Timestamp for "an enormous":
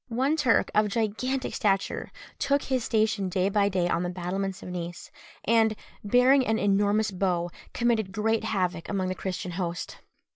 6.47-7.11